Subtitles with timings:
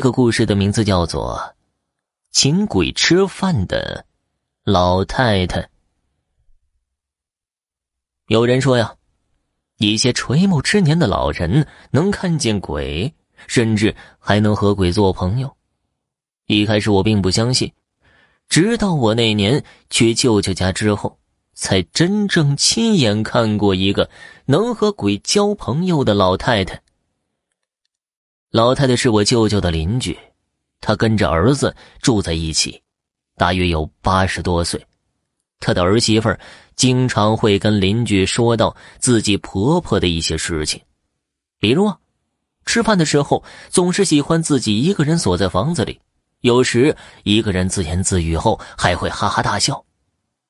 [0.00, 1.38] 这个故事的名字叫做
[2.30, 4.06] 《请鬼吃饭的
[4.64, 5.60] 老太太》。
[8.28, 8.94] 有人说呀，
[9.76, 13.12] 一些垂暮之年的老人能看见鬼，
[13.46, 15.54] 甚至还能和鬼做朋友。
[16.46, 17.70] 一开始我并不相信，
[18.48, 21.18] 直到我那年去舅舅家之后，
[21.52, 24.08] 才真正亲眼看过一个
[24.46, 26.80] 能和鬼交朋友的老太太。
[28.50, 30.18] 老太太是我舅舅的邻居，
[30.80, 31.72] 她跟着儿子
[32.02, 32.82] 住在一起，
[33.36, 34.84] 大约有八十多岁。
[35.60, 36.28] 她的儿媳妇
[36.74, 40.82] 经常会跟邻居说到自己婆婆的一些事情，
[41.60, 41.96] 比如啊，
[42.66, 46.00] 吃饭的时候总是喜欢自己一个人锁在房子里，
[46.40, 49.84] 有时一个人自言自语后还会哈哈大笑。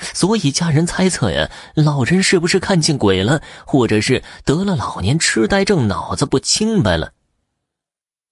[0.00, 7.12] 所以家人猜测呀，老人是不是看见鬼了，或者是得了老年痴呆症，脑子不清白了。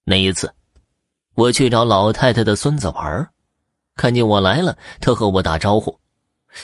[0.03, 0.53] 那一次，
[1.35, 3.29] 我去找老太太的孙子玩，
[3.95, 5.99] 看见我来了，他和我打招呼。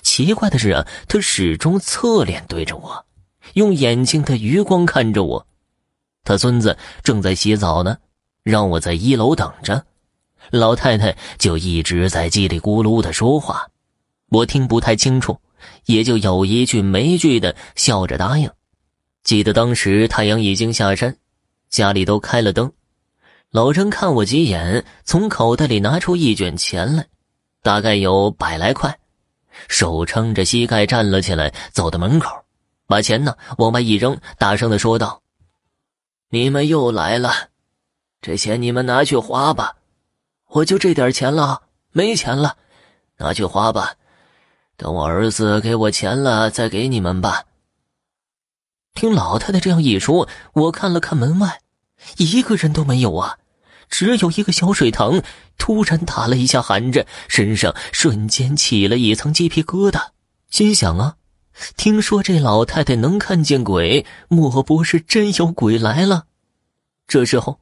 [0.02, 3.05] 奇怪的是啊，他始终侧脸对着我，
[3.53, 5.47] 用眼睛的余光看着我。
[6.23, 7.97] 他孙子正在洗澡呢，
[8.43, 9.85] 让我在一楼等着。
[10.52, 13.67] 老太太就一直在叽里咕噜的说话，
[14.30, 15.39] 我听不太清楚，
[15.85, 18.49] 也就有一句没句的笑着答应。
[19.23, 21.17] 记得当时太阳已经下山，
[21.69, 22.71] 家里都开了灯。
[23.51, 27.07] 老张看我几眼，从口袋里拿出一卷钱来，
[27.63, 28.99] 大概有百来块，
[29.69, 32.43] 手撑着膝盖站了起来，走到门口，
[32.87, 35.21] 把钱呢往外一扔，大声的说道
[36.29, 37.31] ：“你们又来了，
[38.21, 39.77] 这钱你们拿去花吧，
[40.49, 41.61] 我就这点钱了，
[41.93, 42.57] 没钱了，
[43.17, 43.93] 拿去花吧，
[44.75, 47.45] 等我儿子给我钱了再给你们吧。”
[48.93, 51.61] 听老太太这样一说，我看了看门外。
[52.17, 53.37] 一个人都没有啊，
[53.89, 55.21] 只有一个小水塘。
[55.57, 60.09] 突然打了一下寒颤，身上瞬间起了一层鸡皮疙瘩。
[60.51, 61.15] 心想啊，
[61.75, 66.25] 听说这老太太能看见鬼，莫不是真有鬼来了？
[67.07, 67.59] 这时候，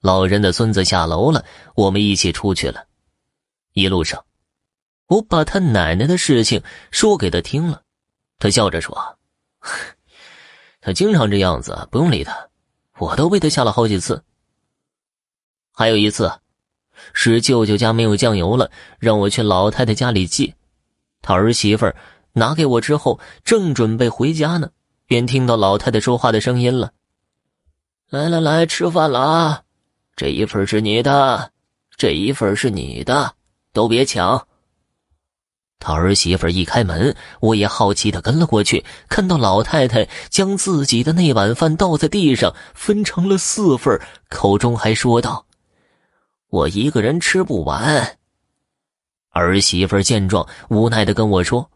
[0.00, 2.86] 老人的孙子下楼了，我们一起出去了。
[3.72, 4.24] 一路上，
[5.08, 7.82] 我把他奶奶的事情说给他听了，
[8.38, 9.18] 他笑着说
[10.80, 12.48] ：“他经常这样子，不用理他。”
[12.98, 14.22] 我都被他吓了好几次。
[15.72, 16.32] 还有一次，
[17.12, 20.54] 是舅舅家没有酱油了，让我去老太太家里借。
[21.20, 21.92] 他儿媳妇
[22.32, 24.70] 拿给我之后，正准备回家呢，
[25.06, 26.92] 便听到老太太说话的声音了
[28.10, 29.62] ：“来来来，吃饭了啊！
[30.14, 31.50] 这一份是你的，
[31.96, 33.34] 这一份是你的，
[33.72, 34.46] 都别抢。”
[35.86, 44.00] 他儿媳妇一开门，我也好奇的跟了过去，看到老太太将自己的那碗饭倒在地上，分成了四份，
[44.30, 45.44] 口中还说道
[46.48, 48.16] ：“我一个人吃不完。”
[49.28, 51.68] 儿媳妇见状，无奈的跟我说：“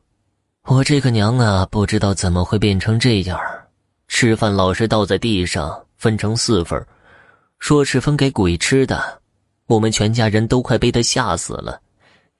[0.64, 3.38] 我这个娘啊，不知道怎么会变成这样，
[4.06, 6.82] 吃饭老是倒在地上，分成四份，
[7.58, 9.20] 说是分给鬼吃的，
[9.66, 11.78] 我们全家人都快被他吓死了。”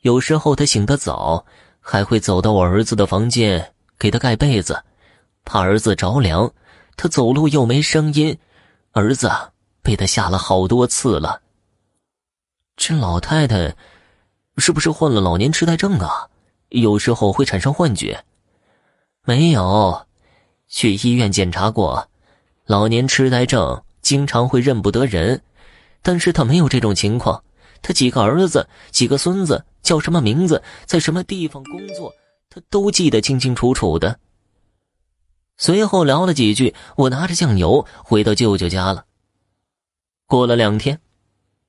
[0.02, 1.44] 有时候他醒得早，
[1.80, 4.84] 还会走到我儿子的房间给他盖被子，
[5.44, 6.52] 怕儿子着凉。
[6.96, 8.36] 他走路又没声音，
[8.92, 9.30] 儿子
[9.82, 11.42] 被他吓了好多次了。
[12.76, 13.76] 这老太太
[14.56, 16.28] 是不是患了老年痴呆症啊？
[16.70, 18.24] 有时候会产生幻觉。
[19.24, 20.06] 没有，
[20.68, 22.08] 去医院检查过，
[22.66, 25.42] 老年痴呆症经常会认不得人，
[26.02, 27.42] 但是他没有这种情况。
[27.82, 29.64] 他几个儿子，几个孙子。
[29.80, 32.12] 叫什么名字，在什么地方工作，
[32.50, 34.18] 他都记得清清楚楚的。
[35.56, 39.06] 随后聊了几句，我拿着酱油回到舅舅家了。
[40.26, 41.00] 过了两天，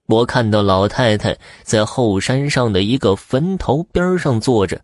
[0.08, 4.82] 我看到老太太在后山上的一个坟头边上坐着，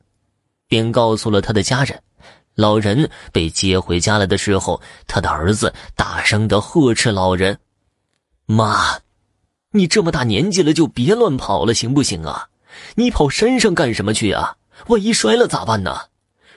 [0.69, 2.01] 便告诉了他的家人。
[2.53, 7.59] 老人被接回家来的时候，他的儿子大声的呵斥老人
[8.47, 8.97] ：“妈，
[9.75, 12.47] 你这么大年纪了，就别乱跑了，行不行啊？”
[12.95, 14.57] 你跑山上干什么去啊？
[14.87, 15.95] 万一摔了咋办呢？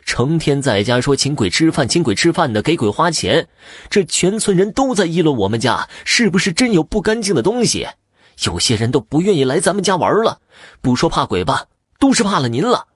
[0.04, 3.48] 成天在家说请鬼吃饭，请鬼吃饭的，给鬼花钱，
[3.90, 7.86] 这全村人都在议论我们家是不是真有不干净的东西。
[8.44, 10.40] 有些人都不愿意来咱们家玩了，
[10.80, 11.66] 不说怕鬼吧，
[11.98, 12.86] 都是怕了您了。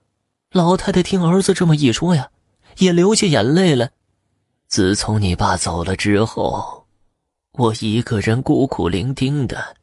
[0.52, 2.28] 老太太听儿子这么一说呀，
[2.78, 3.90] 也流下眼泪了。
[4.68, 6.86] 自从你爸走了之后，
[7.52, 9.76] 我一个人孤苦伶仃的，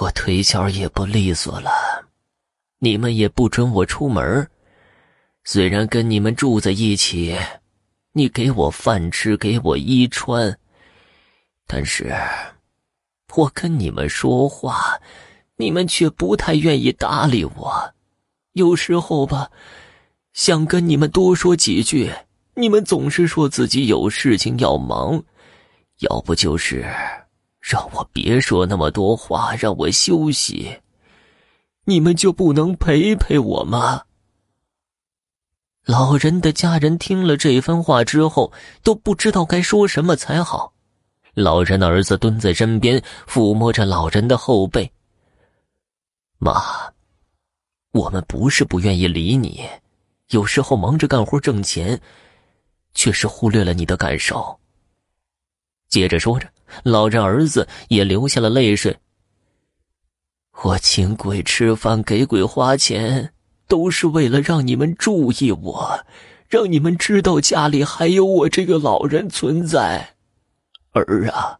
[0.00, 1.70] 我腿脚也不利索了。
[2.78, 4.48] 你们也不准我出门，
[5.44, 7.36] 虽然跟你们住在一起，
[8.12, 10.58] 你给我饭吃，给我衣穿，
[11.66, 12.12] 但是
[13.34, 14.98] 我跟你们说话，
[15.56, 17.94] 你们却不太愿意搭理我。
[18.54, 19.50] 有时候吧，
[20.32, 22.10] 想跟你们多说几句，
[22.54, 25.22] 你们总是说自己有事情要忙，
[26.00, 26.84] 要不就是
[27.72, 30.78] 让我别说那么多话，让我休息。
[31.86, 34.02] 你们就不能陪陪我吗？
[35.86, 38.52] 老人的家人听了这番话之后，
[38.82, 40.74] 都不知道该说什么才好。
[41.32, 44.92] 老人的儿子蹲在身边，抚摸着老人的后背。
[46.36, 46.62] 妈。
[47.92, 49.66] 我们不是不愿意理你，
[50.28, 51.98] 有时候忙着干活挣钱，
[52.92, 54.58] 确实忽略了你的感受。
[55.92, 56.48] 接着说着，
[56.84, 58.96] 老人儿子也流下了泪水。
[60.62, 63.34] 我请鬼吃饭，给鬼花钱，
[63.68, 66.00] 都是为了让你们注意我，
[66.48, 70.14] 让你们知道家里还有我这个老人存在。
[70.92, 71.58] 儿啊，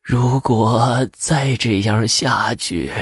[0.00, 2.92] 如果再这样下去……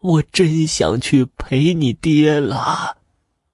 [0.00, 2.96] 我真想去陪你爹了，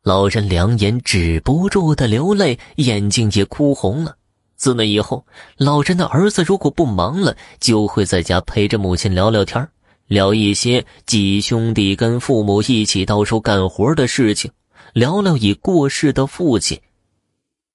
[0.03, 4.19] 老人两眼止不住的流泪，眼睛也哭红了。
[4.63, 5.27] 自那以后，
[5.57, 9.69] 老人的儿子如果不忙了，就会在家陪着母亲聊聊天
[10.07, 14.49] 聊一些几兄弟跟父母一起到处干活的事情，
[14.93, 16.81] 聊聊已过世的父亲。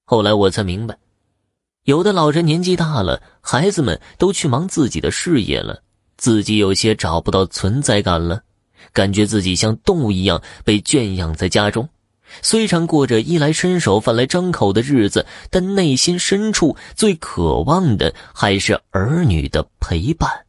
[0.06, 0.98] 后来我才明白，
[1.84, 5.82] 有的老人年纪大了，孩子们都去忙自己的事业了，
[6.16, 8.42] 自己有些找不到存在感了。
[8.94, 11.90] 感觉自己像动物一样被圈养在家中，
[12.42, 20.47] 虽然过着衣来伸手、饭来张口的日子，但内心深处最渴望的还是儿女的陪伴。